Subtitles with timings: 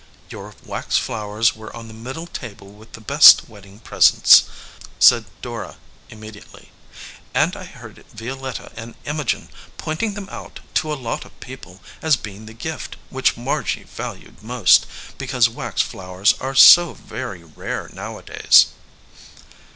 [0.31, 4.45] "Your wax flowers were on the middle table with the best wedding presents,"
[4.97, 5.77] said Dora,
[6.09, 6.71] im mediately,
[7.35, 11.81] "and I heard Violetta and Imogen point ing them out to a lot of people
[12.01, 14.87] as being the gift 99 EDGEWATER PEOPLE which Margy valued most,
[15.19, 18.69] because wax flowers are so very rare nowadays."